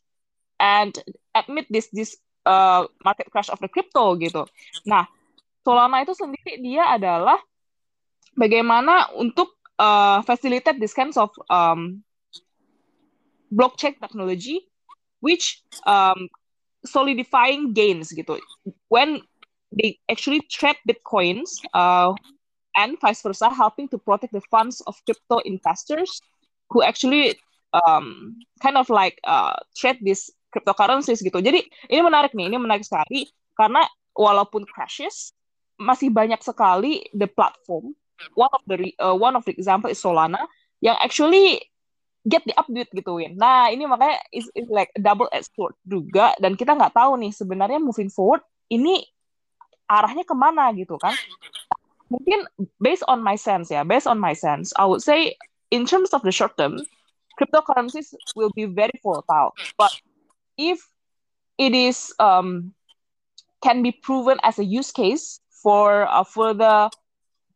and 0.57 0.95
admit 1.35 1.67
this 1.67 1.91
this 1.91 2.15
uh, 2.47 2.87
market 3.03 3.27
crash 3.29 3.51
of 3.51 3.59
the 3.59 3.67
crypto 3.67 4.15
gitu. 4.15 4.47
Nah, 4.87 5.05
Solana 5.65 6.05
itu 6.05 6.15
sendiri 6.15 6.61
dia 6.61 6.87
adalah 6.87 7.41
bagaimana 8.37 9.11
untuk 9.17 9.59
uh, 9.81 10.23
facilitate 10.23 10.79
this 10.79 10.95
kinds 10.95 11.19
of 11.19 11.33
um, 11.51 12.05
blockchain 13.51 13.97
technology 13.99 14.63
which 15.19 15.65
um, 15.89 16.29
solidifying 16.85 17.73
gains 17.73 18.13
gitu. 18.13 18.37
When 18.87 19.25
they 19.75 19.99
actually 20.07 20.41
trade 20.47 20.79
bitcoins 20.87 21.59
uh, 21.75 22.15
and 22.75 22.99
vice 22.99 23.21
versa, 23.21 23.51
helping 23.51 23.87
to 23.91 23.97
protect 23.99 24.31
the 24.31 24.43
funds 24.51 24.81
of 24.87 24.95
crypto 25.03 25.39
investors 25.43 26.19
who 26.71 26.83
actually 26.83 27.35
um, 27.75 28.39
kind 28.63 28.79
of 28.79 28.89
like 28.89 29.19
uh, 29.23 29.55
trade 29.75 29.99
this 30.01 30.31
cryptocurrencies 30.51 31.19
gitu. 31.19 31.43
Jadi 31.43 31.67
ini 31.91 32.01
menarik 32.03 32.31
nih, 32.31 32.47
ini 32.47 32.57
menarik 32.59 32.87
sekali 32.87 33.27
karena 33.59 33.83
walaupun 34.15 34.63
crashes 34.63 35.35
masih 35.75 36.07
banyak 36.07 36.39
sekali 36.39 37.03
the 37.11 37.27
platform. 37.27 37.91
One 38.31 38.51
of 38.55 38.63
the 38.63 38.95
uh, 39.03 39.11
one 39.11 39.35
of 39.35 39.43
the 39.43 39.51
example 39.51 39.91
is 39.91 39.99
Solana 39.99 40.47
yang 40.79 40.95
actually 41.03 41.59
get 42.23 42.47
the 42.47 42.55
update 42.55 42.87
gitu 42.95 43.19
Win. 43.19 43.35
Nah 43.35 43.67
ini 43.67 43.83
makanya 43.83 44.23
is, 44.31 44.47
like 44.71 44.89
double 44.95 45.27
edged 45.35 45.51
juga 45.83 46.31
dan 46.39 46.55
kita 46.55 46.79
nggak 46.79 46.95
tahu 46.95 47.19
nih 47.19 47.35
sebenarnya 47.35 47.79
moving 47.83 48.07
forward 48.07 48.39
ini 48.71 49.03
arahnya 49.85 50.25
ke 50.25 50.35
mana 50.35 50.73
gitu 50.73 50.97
kan 50.97 51.13
mungkin 52.09 52.45
based 52.81 53.03
on 53.07 53.23
my 53.23 53.35
sense 53.35 53.71
ya, 53.71 53.83
based 53.83 54.07
on 54.07 54.19
my 54.19 54.33
sense, 54.33 54.73
I 54.77 54.85
would 54.85 55.01
say 55.01 55.35
in 55.71 55.85
terms 55.85 56.13
of 56.13 56.21
the 56.21 56.31
short 56.31 56.57
term, 56.57 56.77
cryptocurrencies 57.39 58.13
will 58.35 58.51
be 58.55 58.65
very 58.65 58.95
volatile. 59.03 59.53
But 59.77 59.91
if 60.57 60.79
it 61.57 61.73
is 61.73 62.13
um, 62.19 62.73
can 63.63 63.81
be 63.81 63.91
proven 63.91 64.37
as 64.43 64.59
a 64.59 64.65
use 64.65 64.91
case 64.91 65.39
for 65.63 66.05
a 66.09 66.23
further 66.23 66.89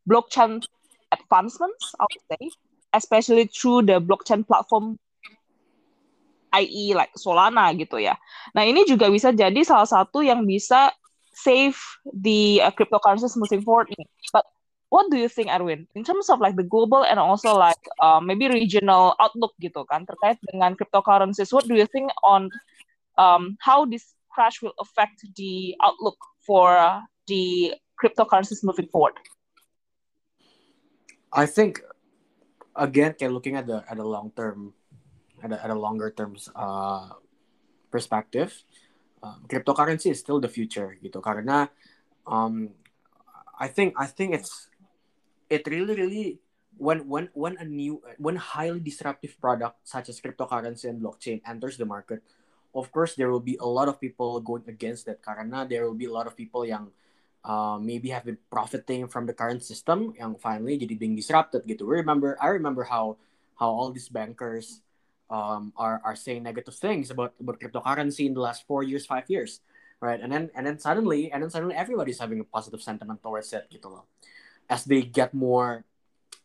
blockchain 0.09 0.65
advancements, 1.11 1.93
I 1.99 2.05
would 2.09 2.25
say, 2.33 2.49
especially 2.93 3.45
through 3.45 3.85
the 3.85 4.01
blockchain 4.01 4.47
platform 4.47 4.97
IE 6.49 6.97
like 6.97 7.13
Solana 7.13 7.69
gitu 7.77 8.01
ya. 8.01 8.17
Nah 8.57 8.65
ini 8.65 8.81
juga 8.89 9.05
bisa 9.13 9.29
jadi 9.29 9.61
salah 9.61 9.85
satu 9.85 10.25
yang 10.25 10.49
bisa 10.49 10.89
save 11.43 11.79
the 12.13 12.61
uh, 12.61 12.71
cryptocurrencies 12.71 13.37
moving 13.37 13.61
forward. 13.61 13.87
But 14.33 14.45
what 14.89 15.09
do 15.11 15.17
you 15.17 15.29
think, 15.29 15.49
Erwin, 15.49 15.87
in 15.95 16.03
terms 16.03 16.29
of 16.29 16.39
like 16.39 16.55
the 16.55 16.63
global 16.63 17.05
and 17.05 17.19
also 17.19 17.55
like 17.55 17.79
uh, 18.01 18.19
maybe 18.19 18.49
regional 18.49 19.15
outlook 19.21 19.53
gitu 19.61 19.85
kan 19.85 20.05
terkait 20.05 20.41
dengan 20.49 20.73
cryptocurrencies? 20.73 21.53
What 21.53 21.69
do 21.69 21.77
you 21.77 21.85
think 21.85 22.09
on 22.25 22.49
um, 23.17 23.55
how 23.61 23.85
this 23.85 24.17
crash 24.33 24.61
will 24.61 24.73
affect 24.81 25.21
the 25.37 25.77
outlook 25.81 26.17
for 26.41 26.73
uh, 26.73 27.05
the 27.29 27.77
cryptocurrencies 28.01 28.65
moving 28.65 28.89
forward? 28.89 29.13
I 31.29 31.45
think 31.45 31.85
again, 32.73 33.13
okay, 33.13 33.29
looking 33.29 33.53
at 33.53 33.69
the 33.69 33.85
at 33.85 34.01
a 34.01 34.05
long 34.05 34.33
term, 34.33 34.73
at 35.45 35.53
a, 35.53 35.57
at 35.61 35.69
a 35.69 35.77
longer 35.77 36.09
terms 36.09 36.49
uh, 36.57 37.13
perspective, 37.93 38.57
um, 39.23 39.45
cryptocurrency 39.47 40.11
is 40.11 40.19
still 40.19 40.39
the 40.39 40.51
future 40.51 40.95
gitu 40.99 41.19
karena 41.19 41.67
um, 42.27 42.71
I 43.59 43.67
think 43.67 43.95
I 43.99 44.07
think 44.07 44.35
it's 44.35 44.71
it 45.51 45.67
really 45.67 45.95
really 45.95 46.25
when 46.79 47.07
when 47.09 47.27
when 47.35 47.59
a 47.59 47.65
new 47.67 47.99
when 48.17 48.39
highly 48.39 48.79
disruptive 48.79 49.35
product 49.41 49.83
such 49.83 50.07
as 50.07 50.21
cryptocurrency 50.23 50.87
and 50.87 51.03
blockchain 51.03 51.43
enters 51.43 51.75
the 51.75 51.85
market 51.85 52.23
of 52.73 52.87
course 52.91 53.15
there 53.15 53.27
will 53.27 53.43
be 53.43 53.57
a 53.59 53.65
lot 53.65 53.89
of 53.89 53.99
people 53.99 54.39
going 54.39 54.63
against 54.67 55.05
that 55.05 55.19
karena 55.19 55.67
there 55.67 55.83
will 55.83 55.97
be 55.97 56.05
a 56.07 56.13
lot 56.13 56.27
of 56.27 56.37
people 56.37 56.63
yang 56.63 56.87
uh, 57.43 57.77
maybe 57.81 58.09
have 58.09 58.25
been 58.25 58.37
profiting 58.51 59.07
from 59.07 59.25
the 59.25 59.33
current 59.33 59.63
system 59.63 60.13
yang 60.15 60.35
finally 60.37 60.77
jadi 60.77 60.95
being 60.97 61.15
disrupted 61.15 61.63
gitu. 61.65 61.87
Remember 61.87 62.37
I 62.39 62.53
remember 62.55 62.87
how 62.87 63.17
how 63.59 63.69
all 63.71 63.91
these 63.91 64.07
bankers 64.07 64.81
um, 65.29 65.73
are 65.77 66.01
are 66.03 66.15
saying 66.15 66.43
negative 66.43 66.75
things 66.75 67.09
about 67.09 67.33
about 67.39 67.61
cryptocurrency 67.61 68.25
in 68.25 68.33
the 68.33 68.41
last 68.41 68.65
four 68.65 68.83
years, 68.83 69.05
five 69.05 69.29
years, 69.29 69.61
right? 70.01 70.19
And 70.19 70.33
then 70.33 70.49
and 70.57 70.65
then 70.65 70.79
suddenly 70.81 71.31
and 71.31 71.43
then 71.43 71.49
suddenly 71.49 71.75
everybody's 71.75 72.19
having 72.19 72.41
a 72.41 72.47
positive 72.47 72.81
sentiment 72.81 73.21
towards 73.21 73.53
it, 73.53 73.69
gitu 73.69 73.89
loh. 73.89 74.05
As 74.69 74.85
they 74.85 75.01
get 75.01 75.33
more, 75.33 75.85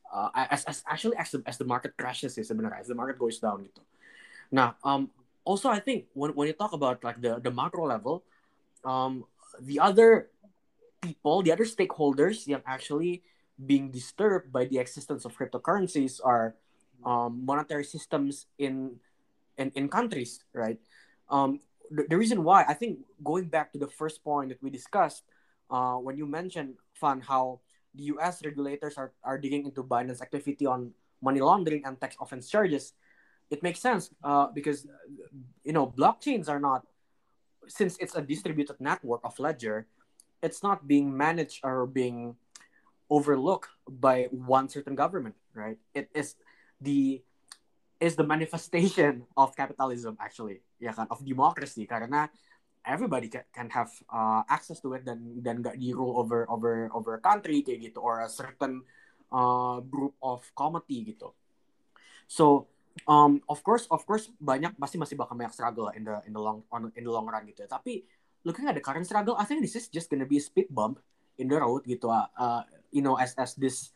uh, 0.09 0.31
as, 0.33 0.65
as 0.65 0.81
actually 0.89 1.17
as 1.17 1.33
the, 1.33 1.43
as 1.45 1.57
the 1.61 1.69
market 1.69 1.93
crashes 1.97 2.37
sebenarnya, 2.37 2.81
as 2.81 2.89
the 2.89 2.97
market 2.97 3.19
goes 3.19 3.39
down 3.39 3.65
gitu. 3.65 3.85
Now, 4.53 4.77
um, 4.85 5.11
also 5.45 5.69
I 5.69 5.81
think 5.81 6.09
when 6.15 6.33
when 6.33 6.49
you 6.49 6.57
talk 6.57 6.73
about 6.73 7.05
like 7.05 7.21
the 7.21 7.41
the 7.41 7.53
macro 7.53 7.85
level, 7.89 8.25
um, 8.85 9.25
the 9.61 9.81
other 9.81 10.33
people, 11.01 11.43
the 11.45 11.53
other 11.53 11.69
stakeholders 11.69 12.49
yang 12.49 12.65
actually 12.65 13.25
being 13.55 13.93
disturbed 13.93 14.51
by 14.51 14.65
the 14.65 14.81
existence 14.81 15.25
of 15.25 15.37
cryptocurrencies 15.37 16.19
are 16.25 16.57
um, 17.05 17.45
monetary 17.45 17.85
systems 17.85 18.47
in, 18.59 18.97
in 19.59 19.71
in 19.75 19.89
countries, 19.89 20.45
right? 20.53 20.79
Um, 21.29 21.61
the, 21.91 22.05
the 22.09 22.17
reason 22.17 22.45
why 22.45 22.65
I 22.67 22.75
think 22.75 23.01
going 23.23 23.47
back 23.47 23.73
to 23.73 23.79
the 23.79 23.89
first 23.89 24.25
point 24.25 24.49
that 24.51 24.63
we 24.63 24.71
discussed 24.71 25.23
uh, 25.71 25.97
when 25.97 26.17
you 26.17 26.27
mentioned 26.27 26.75
Fan 26.95 27.21
how 27.21 27.61
the 27.95 28.05
U.S. 28.15 28.45
regulators 28.45 28.99
are, 28.99 29.13
are 29.23 29.39
digging 29.39 29.65
into 29.65 29.83
Binance 29.83 30.21
activity 30.21 30.67
on 30.67 30.93
money 31.23 31.41
laundering 31.41 31.85
and 31.85 32.01
tax 32.01 32.17
offense 32.21 32.49
charges, 32.49 32.93
it 33.51 33.63
makes 33.63 33.81
sense 33.81 34.11
uh, 34.23 34.49
because 34.53 34.87
you 35.65 35.73
know 35.73 35.87
blockchains 35.87 36.49
are 36.49 36.61
not 36.61 36.87
since 37.69 37.97
it's 37.99 38.15
a 38.15 38.23
distributed 38.23 38.77
network 38.81 39.21
of 39.25 39.39
ledger, 39.39 39.87
it's 40.43 40.63
not 40.63 40.87
being 40.87 41.17
managed 41.17 41.61
or 41.65 41.87
being 41.87 42.37
overlooked 43.11 43.69
by 43.89 44.29
one 44.31 44.69
certain 44.69 44.95
government, 44.95 45.35
right? 45.55 45.79
It 45.95 46.11
is 46.15 46.37
the 46.85 47.25
is 47.97 48.15
the 48.21 48.27
manifestation 48.27 49.25
of 49.33 49.57
capitalism 49.57 50.21
actually. 50.21 50.61
Ya 50.77 50.93
kan? 50.93 51.09
Of 51.09 51.25
democracy. 51.25 51.89
Karena 51.89 52.29
everybody 52.85 53.33
can, 53.33 53.49
can 53.49 53.69
have 53.73 53.89
uh, 54.13 54.45
access 54.47 54.79
to 54.85 54.93
it 54.93 55.09
dan 55.09 55.41
dan 55.41 55.65
nggak 55.65 55.81
di 55.81 55.97
rule 55.97 56.21
over 56.21 56.45
over 56.53 56.93
over 56.93 57.17
country 57.25 57.65
kayak 57.65 57.91
gitu 57.91 57.99
or 58.05 58.21
a 58.21 58.29
certain 58.29 58.85
uh, 59.33 59.81
group 59.81 60.13
of 60.21 60.45
committee 60.53 61.17
gitu. 61.17 61.33
So 62.29 62.69
um, 63.09 63.41
of 63.49 63.65
course 63.65 63.89
of 63.89 64.05
course 64.05 64.29
banyak 64.37 64.77
pasti 64.77 65.01
masih 65.01 65.17
bakal 65.17 65.41
banyak 65.41 65.57
struggle 65.57 65.89
in 65.97 66.05
the 66.05 66.21
in 66.29 66.37
the 66.37 66.43
long 66.43 66.61
on 66.69 66.93
in 66.93 67.09
the 67.09 67.13
long 67.13 67.25
run 67.25 67.49
gitu. 67.49 67.65
Tapi 67.65 68.05
looking 68.45 68.69
at 68.69 68.77
the 68.77 68.85
current 68.85 69.09
struggle. 69.09 69.35
I 69.41 69.49
think 69.49 69.65
this 69.65 69.75
is 69.75 69.89
just 69.89 70.13
gonna 70.13 70.29
be 70.29 70.37
a 70.37 70.45
speed 70.45 70.69
bump 70.69 71.01
in 71.41 71.49
the 71.49 71.59
road 71.59 71.83
gitu 71.89 72.07
uh, 72.13 72.31
uh 72.39 72.63
you 72.95 73.03
know 73.03 73.19
as 73.19 73.35
as 73.35 73.59
this 73.59 73.91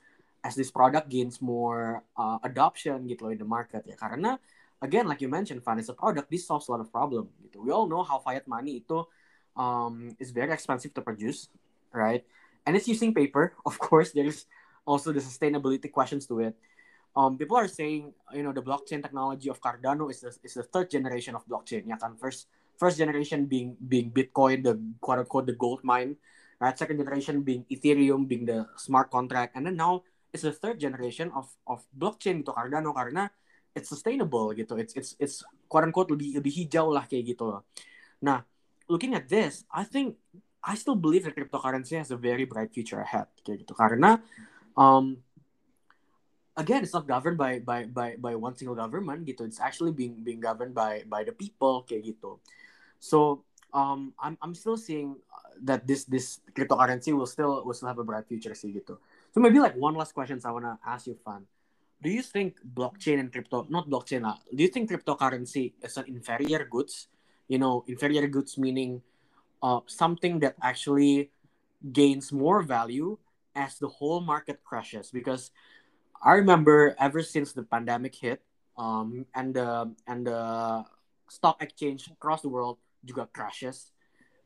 as 0.45 0.55
this 0.55 0.71
product 0.71 1.09
gains 1.09 1.43
more 1.43 2.03
uh, 2.17 2.39
adoption 2.47 3.07
gitu 3.11 3.27
loh 3.29 3.33
in 3.35 3.41
the 3.41 3.49
market 3.49 3.83
ya. 3.85 3.99
Karena 3.99 4.39
again 4.79 5.11
like 5.11 5.19
you 5.19 5.31
mentioned 5.31 5.63
Van 5.65 5.79
is 5.79 5.91
a 5.91 5.97
product 5.97 6.31
this 6.31 6.47
solves 6.47 6.69
a 6.69 6.71
lot 6.73 6.83
of 6.83 6.91
problem 6.95 7.27
gitu. 7.43 7.63
We 7.63 7.75
all 7.75 7.91
know 7.91 8.07
how 8.07 8.23
fiat 8.23 8.47
money 8.47 8.83
itu 8.83 9.03
um, 9.59 10.15
is 10.23 10.31
very 10.31 10.55
expensive 10.55 10.95
to 10.95 11.03
produce 11.03 11.51
right? 11.91 12.23
And 12.67 12.77
it's 12.79 12.87
using 12.87 13.11
paper 13.11 13.59
of 13.69 13.79
course 13.79 14.15
there's 14.15 14.47
also 14.87 15.13
the 15.13 15.21
sustainability 15.21 15.91
questions 15.91 16.27
to 16.31 16.41
it. 16.41 16.55
Um, 17.19 17.35
people 17.35 17.59
are 17.59 17.67
saying 17.67 18.15
you 18.31 18.47
know 18.47 18.55
the 18.55 18.63
blockchain 18.63 19.03
technology 19.03 19.51
of 19.51 19.59
Cardano 19.59 20.07
is 20.07 20.23
the, 20.23 20.31
is 20.47 20.55
the 20.55 20.63
third 20.63 20.87
generation 20.87 21.35
of 21.35 21.43
blockchain 21.51 21.91
ya 21.91 21.99
kan? 21.99 22.15
First 22.15 22.47
first 22.79 22.95
generation 22.95 23.51
being 23.51 23.75
being 23.91 24.15
Bitcoin 24.15 24.63
the 24.63 24.79
quote 25.03 25.19
unquote 25.19 25.51
the 25.51 25.59
gold 25.59 25.83
mine 25.83 26.15
right? 26.63 26.79
Second 26.79 27.03
generation 27.03 27.43
being 27.43 27.67
Ethereum 27.67 28.31
being 28.31 28.47
the 28.47 28.71
smart 28.79 29.11
contract 29.11 29.59
and 29.59 29.67
then 29.67 29.75
now 29.75 30.07
it's 30.33 30.45
the 30.45 30.55
third 30.55 30.79
generation 30.79 31.33
of 31.33 31.49
of 31.65 31.85
blockchain 31.93 32.45
gitu 32.45 32.53
Cardano 32.53 32.93
karena 32.93 33.29
it's 33.73 33.89
sustainable 33.89 34.53
gitu. 34.53 34.77
It's 34.77 34.95
it's 34.97 35.11
it's 35.21 35.37
quote 35.71 35.89
unquote 35.89 36.13
lebih 36.13 36.39
lebih 36.41 36.53
hijau 36.53 36.93
lah 36.93 37.05
kayak 37.07 37.37
gitu. 37.37 37.61
Nah, 38.21 38.43
looking 38.91 39.15
at 39.15 39.31
this, 39.31 39.65
I 39.71 39.87
think 39.87 40.19
I 40.63 40.75
still 40.75 40.97
believe 40.99 41.25
that 41.25 41.37
cryptocurrency 41.37 41.97
has 41.97 42.11
a 42.11 42.19
very 42.19 42.45
bright 42.45 42.75
future 42.75 42.99
ahead 42.99 43.31
kayak 43.47 43.65
gitu 43.65 43.73
karena 43.79 44.19
um, 44.75 45.23
again 46.59 46.83
it's 46.83 46.93
not 46.93 47.07
governed 47.07 47.39
by 47.39 47.63
by 47.63 47.87
by 47.87 48.19
by 48.19 48.35
one 48.35 48.59
single 48.59 48.75
government 48.75 49.23
gitu 49.23 49.47
it's 49.47 49.63
actually 49.63 49.95
being 49.95 50.19
being 50.27 50.43
governed 50.43 50.75
by 50.75 51.07
by 51.07 51.23
the 51.23 51.33
people 51.33 51.87
kayak 51.87 52.11
gitu 52.11 52.43
so 52.99 53.47
um 53.73 54.15
I'm 54.21 54.39
I'm 54.41 54.55
still 54.55 54.77
seeing 54.77 55.17
that 55.65 55.87
this 55.87 56.05
this 56.05 56.41
cryptocurrency 56.55 57.13
will 57.13 57.27
still 57.29 57.65
will 57.65 57.75
still 57.75 57.89
have 57.89 57.99
a 57.99 58.07
bright 58.07 58.27
future 58.27 58.55
sih 58.55 58.73
gitu. 58.73 58.97
So 59.35 59.41
maybe 59.41 59.61
like 59.61 59.77
one 59.77 59.95
last 59.95 60.15
question 60.15 60.41
I 60.45 60.51
wanna 60.51 60.79
ask 60.87 61.07
you 61.07 61.19
Fan. 61.21 61.45
Do 61.99 62.09
you 62.09 62.23
think 62.23 62.63
blockchain 62.63 63.19
and 63.19 63.29
crypto 63.29 63.67
not 63.67 63.91
blockchain 63.91 64.23
lah 64.23 64.39
do 64.55 64.63
you 64.63 64.71
think 64.71 64.87
cryptocurrency 64.89 65.75
is 65.83 65.99
an 65.99 66.07
inferior 66.07 66.65
goods? 66.65 67.11
You 67.51 67.59
know 67.59 67.83
inferior 67.89 68.29
goods 68.29 68.57
meaning 68.57 69.03
uh, 69.63 69.81
something 69.87 70.39
that 70.41 70.55
actually 70.63 71.31
gains 71.93 72.33
more 72.33 72.63
value 72.63 73.19
as 73.55 73.79
the 73.79 73.89
whole 73.89 74.21
market 74.21 74.63
crashes. 74.65 75.11
Because 75.11 75.51
I 76.23 76.35
remember 76.35 76.95
ever 76.99 77.23
since 77.23 77.53
the 77.53 77.63
pandemic 77.63 78.15
hit, 78.15 78.43
um, 78.79 79.27
and 79.35 79.55
the 79.55 79.91
and 80.07 80.27
the 80.27 80.85
stock 81.29 81.61
exchange 81.61 82.09
across 82.11 82.43
the 82.43 82.49
world 82.49 82.79
juga 83.03 83.27
crashes, 83.31 83.93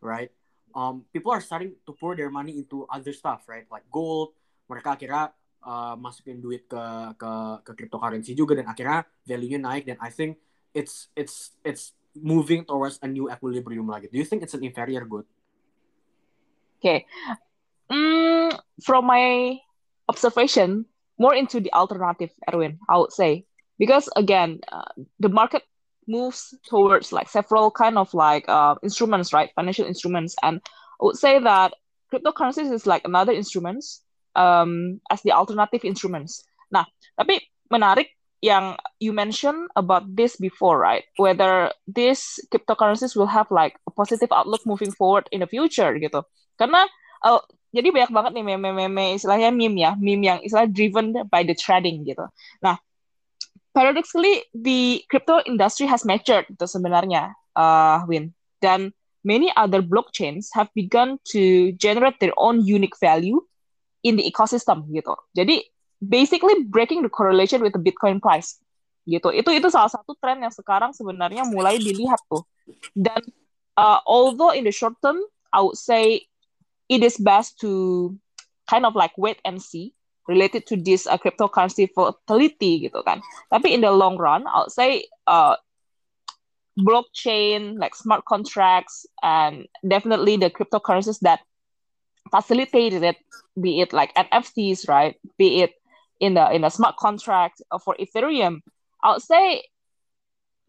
right? 0.00 0.30
Um, 0.72 1.04
people 1.12 1.32
are 1.32 1.44
starting 1.44 1.76
to 1.84 1.92
pour 1.92 2.16
their 2.16 2.32
money 2.32 2.56
into 2.56 2.88
other 2.88 3.12
stuff, 3.12 3.44
right? 3.48 3.68
Like 3.68 3.84
gold. 3.92 4.32
Mereka 4.68 4.96
akhirnya 4.96 5.36
uh, 5.60 5.94
masukin 6.00 6.40
duit 6.40 6.64
ke 6.64 6.82
ke 7.16 7.32
ke 7.62 7.70
cryptocurrency 7.76 8.32
juga 8.32 8.56
dan 8.56 8.72
akhirnya 8.72 9.04
value-nya 9.28 9.60
naik 9.60 9.84
dan 9.84 9.98
I 10.00 10.08
think 10.08 10.40
it's 10.72 11.12
it's 11.12 11.52
it's 11.60 11.92
moving 12.16 12.64
towards 12.64 13.00
a 13.00 13.08
new 13.08 13.28
equilibrium 13.28 13.88
lagi. 13.88 14.08
Do 14.08 14.16
you 14.20 14.28
think 14.28 14.44
it's 14.44 14.56
an 14.56 14.64
inferior 14.64 15.04
good? 15.04 15.24
Okay. 16.80 17.06
Mm, 17.88 18.58
from 18.82 19.06
my 19.06 19.56
observation, 20.08 20.84
more 21.16 21.34
into 21.34 21.60
the 21.60 21.72
alternative, 21.72 22.32
Erwin, 22.50 22.80
I 22.88 22.98
would 22.98 23.12
say. 23.12 23.46
Because 23.78 24.08
again, 24.16 24.60
uh, 24.68 24.92
the 25.20 25.28
market 25.28 25.62
moves 26.08 26.54
towards 26.68 27.12
like 27.12 27.28
several 27.28 27.70
kind 27.70 27.98
of 27.98 28.12
like 28.14 28.48
uh, 28.48 28.74
instruments, 28.82 29.32
right? 29.32 29.50
Financial 29.54 29.86
instruments. 29.86 30.36
And 30.42 30.60
I 31.00 31.04
would 31.04 31.16
say 31.16 31.38
that 31.38 31.74
cryptocurrencies 32.12 32.72
is 32.72 32.86
like 32.86 33.02
another 33.04 33.32
instruments 33.32 34.02
um, 34.36 35.00
as 35.10 35.22
the 35.22 35.32
alternative 35.32 35.84
instruments. 35.84 36.44
Nah, 36.70 36.84
tapi 37.18 37.40
menarik 37.72 38.12
yang 38.42 38.74
you 38.98 39.14
mentioned 39.14 39.70
about 39.78 40.02
this 40.18 40.34
before, 40.36 40.76
right? 40.76 41.06
Whether 41.16 41.70
these 41.86 42.42
cryptocurrencies 42.50 43.14
will 43.14 43.30
have 43.30 43.46
like 43.54 43.78
a 43.86 43.92
positive 43.94 44.34
outlook 44.34 44.66
moving 44.66 44.90
forward 44.90 45.30
in 45.30 45.40
the 45.40 45.48
future 45.48 45.94
gitu. 45.94 46.26
Karena 46.58 46.90
uh, 47.22 47.38
jadi 47.72 47.94
banyak 47.94 48.10
banget 48.12 48.32
nih 48.36 48.44
meme-meme 48.44 49.16
istilahnya 49.16 49.54
meme 49.54 49.78
ya, 49.78 49.92
meme 49.96 50.26
yang 50.26 50.38
istilah 50.42 50.68
driven 50.68 51.14
by 51.30 51.46
the 51.46 51.54
trading 51.54 52.02
gitu. 52.04 52.26
Nah, 52.60 52.76
paradoxically 53.74 54.44
the 54.54 55.04
crypto 55.08 55.40
industry 55.44 55.88
has 55.88 56.04
matured 56.04 56.48
itu 56.48 56.64
sebenarnya, 56.64 57.32
uh, 57.56 58.04
Win. 58.06 58.32
Dan 58.62 58.94
many 59.24 59.50
other 59.58 59.82
blockchains 59.82 60.50
have 60.54 60.70
begun 60.74 61.18
to 61.32 61.72
generate 61.78 62.18
their 62.20 62.34
own 62.38 62.62
unique 62.62 62.94
value 63.00 63.42
in 64.02 64.18
the 64.18 64.24
ecosystem 64.26 64.86
gitu. 64.90 65.14
Jadi 65.34 65.62
basically 66.02 66.66
breaking 66.66 67.02
the 67.02 67.10
correlation 67.10 67.62
with 67.62 67.74
the 67.74 67.82
Bitcoin 67.82 68.18
price 68.18 68.58
gitu. 69.06 69.30
Itu 69.34 69.50
itu 69.54 69.66
salah 69.70 69.90
satu 69.90 70.14
tren 70.18 70.42
yang 70.42 70.54
sekarang 70.54 70.94
sebenarnya 70.94 71.46
mulai 71.46 71.78
dilihat 71.78 72.18
tuh. 72.30 72.42
Dan 72.94 73.22
uh, 73.78 74.02
although 74.06 74.54
in 74.54 74.66
the 74.66 74.74
short 74.74 74.94
term 75.02 75.18
I 75.54 75.62
would 75.62 75.78
say 75.78 76.26
it 76.90 77.00
is 77.02 77.18
best 77.18 77.58
to 77.62 78.12
kind 78.66 78.86
of 78.86 78.98
like 78.98 79.14
wait 79.18 79.38
and 79.46 79.62
see 79.62 79.94
related 80.28 80.66
to 80.66 80.76
this 80.76 81.06
uh, 81.06 81.18
cryptocurrency 81.18 81.88
volatility 81.94 82.86
gitu 82.88 83.02
kan. 83.02 83.20
Tapi 83.50 83.74
in 83.74 83.82
the 83.82 83.90
long 83.90 84.16
run, 84.16 84.46
I'll 84.46 84.70
say 84.70 85.06
uh, 85.26 85.56
blockchain, 86.78 87.78
like 87.78 87.94
smart 87.94 88.24
contracts, 88.24 89.06
and 89.22 89.66
definitely 89.86 90.36
the 90.36 90.50
cryptocurrencies 90.50 91.20
that 91.26 91.40
facilitated 92.30 93.02
it, 93.02 93.18
be 93.58 93.80
it 93.82 93.92
like 93.92 94.14
NFTs, 94.14 94.88
right? 94.88 95.18
Be 95.36 95.66
it 95.66 95.74
in 96.22 96.34
the 96.34 96.46
in 96.54 96.62
a 96.62 96.70
smart 96.70 96.96
contract 96.96 97.60
for 97.82 97.98
Ethereum, 97.98 98.62
I'll 99.02 99.20
say 99.20 99.66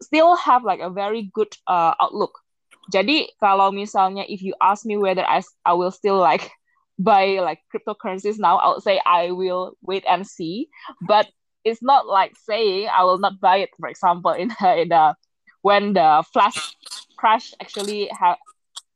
still 0.02 0.36
have 0.36 0.66
like 0.66 0.82
a 0.82 0.90
very 0.90 1.30
good 1.32 1.54
uh, 1.70 1.94
outlook 2.02 2.44
Jadi 2.92 3.32
kalau 3.40 3.72
misalnya 3.72 4.28
if 4.28 4.44
you 4.44 4.52
ask 4.60 4.84
me 4.84 5.00
whether 5.00 5.24
I 5.24 5.40
I 5.64 5.72
will 5.72 5.92
still 5.94 6.20
like 6.20 6.52
buy 6.98 7.40
like 7.40 7.60
cryptocurrencies 7.74 8.38
now, 8.38 8.58
I 8.58 8.68
would 8.70 8.82
say 8.82 9.00
I 9.06 9.30
will 9.30 9.76
wait 9.82 10.04
and 10.08 10.26
see. 10.26 10.68
But 11.06 11.28
it's 11.64 11.82
not 11.82 12.06
like 12.06 12.36
saying 12.36 12.88
I 12.92 13.04
will 13.04 13.18
not 13.18 13.40
buy 13.40 13.58
it. 13.58 13.70
For 13.78 13.88
example, 13.88 14.32
in 14.38 14.48
the, 14.48 14.82
in 14.82 14.88
the 14.88 15.14
when 15.62 15.92
the 15.94 16.24
flash 16.32 16.76
crash 17.16 17.54
actually 17.60 18.08
ha, 18.12 18.36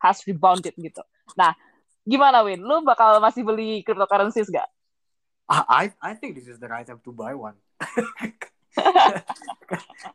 has 0.04 0.22
rebounded 0.26 0.76
gitu. 0.76 1.00
Nah, 1.36 1.54
gimana 2.04 2.44
Win? 2.44 2.60
Lu 2.60 2.84
bakal 2.84 3.18
masih 3.24 3.42
beli 3.42 3.82
cryptocurrencies 3.82 4.52
gak? 4.52 4.68
I 5.48 5.88
I 6.04 6.12
think 6.12 6.36
this 6.36 6.44
is 6.44 6.60
the 6.60 6.68
right 6.68 6.84
time 6.84 7.00
to 7.00 7.12
buy 7.12 7.32
one. 7.32 7.56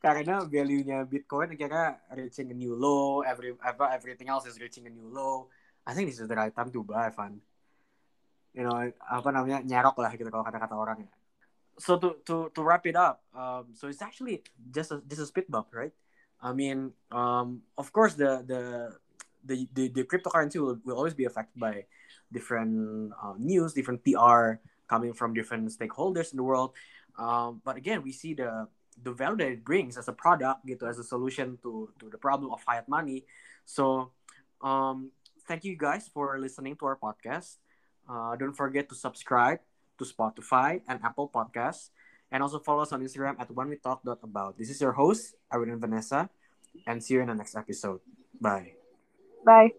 karena 0.06 0.46
value-nya 0.46 1.04
Bitcoin 1.10 1.58
akhirnya 1.58 1.98
reaching 2.14 2.54
a 2.54 2.56
new 2.56 2.78
low, 2.78 3.26
every 3.26 3.58
everything 3.92 4.30
else 4.30 4.46
is 4.46 4.62
reaching 4.62 4.86
a 4.86 4.94
new 4.94 5.10
low. 5.10 5.50
I 5.84 5.98
think 5.98 6.08
this 6.08 6.22
is 6.22 6.30
the 6.30 6.38
right 6.38 6.54
time 6.54 6.72
to 6.72 6.86
buy, 6.86 7.12
Van. 7.12 7.42
You 8.54 8.70
know, 8.70 8.78
apa 9.02 9.30
namanya 9.34 9.66
nyerok 9.66 9.98
lah 9.98 10.14
gitu 10.14 10.30
kalau 10.30 10.46
kata-kata 10.46 10.76
orang 10.78 11.10
ya. 11.10 11.12
So 11.82 11.98
to 11.98 12.22
to 12.30 12.54
to 12.54 12.62
wrap 12.62 12.86
it 12.86 12.94
up, 12.94 13.26
um, 13.34 13.74
so 13.74 13.90
it's 13.90 14.06
actually 14.06 14.46
just 14.70 14.94
a 14.94 15.02
just 15.10 15.26
a 15.26 15.28
speed 15.28 15.50
bump, 15.50 15.74
right? 15.74 15.94
I 16.38 16.54
mean, 16.54 16.94
um, 17.10 17.66
of 17.82 17.90
course 17.90 18.14
the 18.14 18.46
the 18.46 18.62
the 19.42 19.68
the, 19.74 19.88
the 19.90 20.04
cryptocurrency 20.04 20.62
will, 20.62 20.78
will 20.86 20.98
always 20.98 21.14
be 21.14 21.26
affected 21.26 21.60
by 21.60 21.86
different 22.32 23.12
uh, 23.22 23.34
news, 23.38 23.74
different 23.74 24.04
PR 24.04 24.62
coming 24.88 25.14
from 25.14 25.34
different 25.34 25.70
stakeholders 25.72 26.32
in 26.32 26.38
the 26.38 26.44
world. 26.44 26.74
Um, 27.18 27.62
but 27.64 27.78
again, 27.78 28.02
we 28.04 28.12
see 28.12 28.34
the 28.34 28.68
the 29.02 29.12
value 29.12 29.38
that 29.38 29.48
it 29.48 29.66
brings 29.66 29.98
as 29.98 30.08
a 30.08 30.14
product, 30.14 30.66
gitu, 30.66 30.86
as 30.86 31.00
a 31.00 31.04
solution 31.04 31.58
to 31.64 31.90
to 32.00 32.10
the 32.10 32.18
problem 32.18 32.52
of 32.52 32.62
fiat 32.62 32.90
money. 32.90 33.26
So, 33.66 34.12
um, 34.62 35.12
thank 35.48 35.64
you 35.64 35.78
guys 35.78 36.10
for 36.10 36.38
listening 36.38 36.76
to 36.78 36.86
our 36.86 36.98
podcast. 36.98 37.58
Uh, 38.10 38.36
don't 38.36 38.54
forget 38.54 38.90
to 38.90 38.96
subscribe 38.96 39.60
to 39.98 40.04
Spotify 40.06 40.82
and 40.88 41.00
Apple 41.04 41.30
Podcasts, 41.30 41.90
and 42.32 42.44
also 42.44 42.60
follow 42.60 42.82
us 42.84 42.92
on 42.92 43.02
Instagram 43.02 43.40
at 43.40 43.52
when 43.52 43.70
we 43.70 43.78
talk 43.78 44.04
about. 44.24 44.58
This 44.58 44.70
is 44.70 44.82
your 44.82 44.94
host, 44.94 45.36
and 45.52 45.80
Vanessa, 45.80 46.30
and 46.88 47.04
see 47.04 47.16
you 47.16 47.22
in 47.22 47.28
the 47.28 47.36
next 47.36 47.56
episode. 47.56 48.02
Bye. 48.42 48.74
Bye. 49.46 49.72